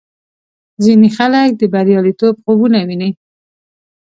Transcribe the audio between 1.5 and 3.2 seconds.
د بریالیتوب خوبونه ویني.